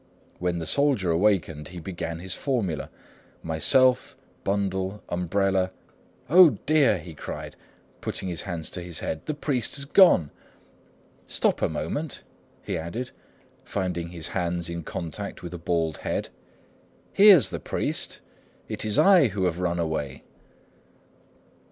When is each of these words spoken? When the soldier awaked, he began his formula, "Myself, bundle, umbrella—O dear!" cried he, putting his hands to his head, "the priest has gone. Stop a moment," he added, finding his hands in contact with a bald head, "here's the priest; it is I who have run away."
When 0.39 0.57
the 0.57 0.65
soldier 0.65 1.11
awaked, 1.11 1.67
he 1.67 1.79
began 1.79 2.17
his 2.17 2.33
formula, 2.33 2.89
"Myself, 3.43 4.17
bundle, 4.43 5.03
umbrella—O 5.09 6.57
dear!" 6.65 7.03
cried 7.15 7.53
he, 7.53 7.59
putting 8.01 8.27
his 8.27 8.41
hands 8.41 8.71
to 8.71 8.81
his 8.81 8.97
head, 9.01 9.21
"the 9.27 9.35
priest 9.35 9.75
has 9.75 9.85
gone. 9.85 10.31
Stop 11.27 11.61
a 11.61 11.69
moment," 11.69 12.23
he 12.65 12.79
added, 12.79 13.11
finding 13.63 14.09
his 14.09 14.29
hands 14.29 14.71
in 14.71 14.81
contact 14.81 15.43
with 15.43 15.53
a 15.53 15.59
bald 15.59 15.97
head, 15.97 16.29
"here's 17.13 17.49
the 17.49 17.59
priest; 17.59 18.21
it 18.67 18.83
is 18.83 18.97
I 18.97 19.27
who 19.27 19.43
have 19.43 19.59
run 19.59 19.77
away." 19.77 20.23